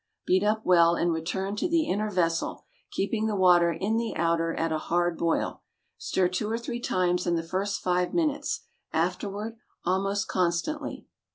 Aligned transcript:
Beat 0.25 0.43
up 0.43 0.65
well 0.65 0.95
and 0.95 1.13
return 1.13 1.55
to 1.57 1.69
the 1.69 1.85
inner 1.87 2.09
vessel, 2.09 2.65
keeping 2.91 3.27
the 3.27 3.35
water 3.35 3.71
in 3.71 3.97
the 3.97 4.15
outer 4.15 4.55
at 4.55 4.71
a 4.71 4.79
hard 4.79 5.15
boil. 5.15 5.61
Stir 5.99 6.27
two 6.27 6.49
or 6.49 6.57
three 6.57 6.79
times 6.79 7.27
in 7.27 7.35
the 7.35 7.43
first 7.43 7.81
five 7.83 8.11
minutes; 8.11 8.61
afterward, 8.91 9.57
almost 9.85 10.27
constantly. 10.27 11.05